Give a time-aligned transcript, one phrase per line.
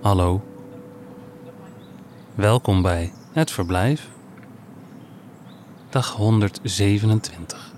[0.00, 0.42] Hallo.
[2.34, 4.10] Welkom bij Het Verblijf.
[5.88, 7.74] Dag 127.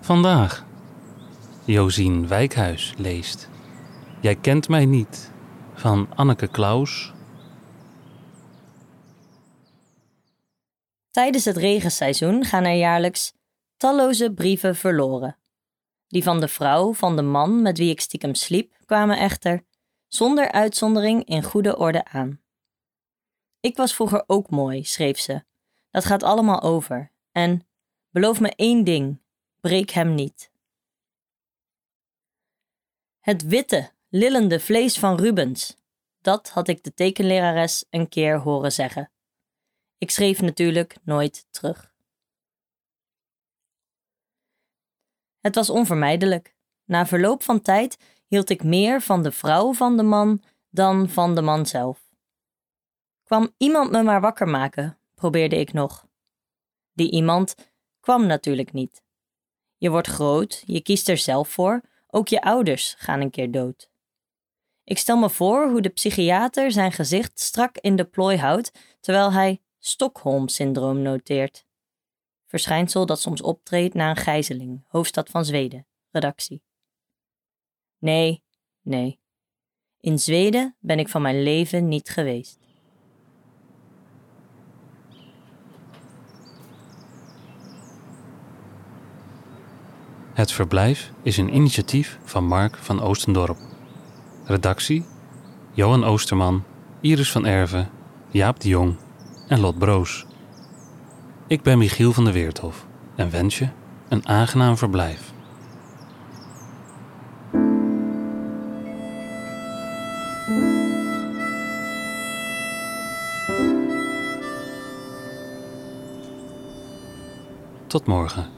[0.00, 0.64] Vandaag.
[1.64, 3.48] Josien Wijkhuis leest.
[4.20, 5.32] Jij kent mij niet.
[5.74, 7.12] Van Anneke Klaus.
[11.10, 13.32] Tijdens het regenseizoen gaan er jaarlijks
[13.76, 15.36] talloze brieven verloren.
[16.10, 19.64] Die van de vrouw van de man met wie ik stiekem sliep kwamen echter,
[20.08, 22.40] zonder uitzondering, in goede orde aan.
[23.60, 25.44] Ik was vroeger ook mooi, schreef ze.
[25.90, 27.12] Dat gaat allemaal over.
[27.32, 27.66] En
[28.10, 29.22] beloof me één ding:
[29.60, 30.50] breek hem niet.
[33.20, 35.76] Het witte, lillende vlees van Rubens.
[36.20, 39.10] Dat had ik de tekenlerares een keer horen zeggen.
[39.98, 41.89] Ik schreef natuurlijk nooit terug.
[45.40, 46.54] Het was onvermijdelijk.
[46.84, 47.96] Na verloop van tijd
[48.26, 52.10] hield ik meer van de vrouw van de man dan van de man zelf.
[53.22, 56.06] Kwam iemand me maar wakker maken, probeerde ik nog.
[56.92, 57.54] Die iemand
[58.00, 59.02] kwam natuurlijk niet.
[59.76, 63.90] Je wordt groot, je kiest er zelf voor, ook je ouders gaan een keer dood.
[64.84, 69.32] Ik stel me voor hoe de psychiater zijn gezicht strak in de plooi houdt terwijl
[69.32, 71.66] hij Stockholm-syndroom noteert.
[72.50, 76.62] Verschijnsel dat soms optreedt na een gijzeling, hoofdstad van Zweden, redactie.
[77.98, 78.42] Nee,
[78.82, 79.20] nee.
[80.00, 82.58] In Zweden ben ik van mijn leven niet geweest.
[90.32, 93.58] Het Verblijf is een initiatief van Mark van Oostendorp.
[94.44, 95.04] Redactie:
[95.72, 96.64] Johan Oosterman,
[97.00, 97.90] Iris van Erven,
[98.30, 98.96] Jaap de Jong
[99.48, 100.28] en Lot Broos.
[101.50, 103.68] Ik ben Michiel van der Weerthof en wens je
[104.08, 105.32] een aangenaam verblijf.
[117.86, 118.48] Tot morgen.